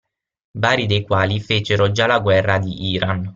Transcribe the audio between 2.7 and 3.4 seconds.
Iran.